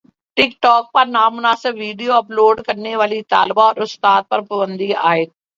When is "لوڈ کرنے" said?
2.31-2.95